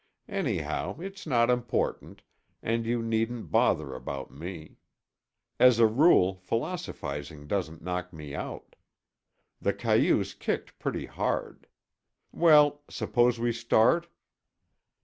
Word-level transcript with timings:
Anyhow, 0.29 0.97
it's 0.99 1.27
not 1.27 1.51
important, 1.51 2.23
and 2.63 2.87
you 2.87 3.03
needn't 3.03 3.51
bother 3.51 3.93
about 3.93 4.31
me. 4.31 4.79
As 5.59 5.77
a 5.77 5.85
rule, 5.85 6.33
philosophizing 6.39 7.45
doesn't 7.45 7.83
knock 7.83 8.11
me 8.11 8.33
out. 8.33 8.75
The 9.61 9.73
cayuse 9.73 10.33
kicked 10.33 10.79
pretty 10.79 11.05
hard. 11.05 11.67
Well, 12.31 12.81
suppose 12.89 13.39
we 13.39 13.51
start?" 13.53 14.07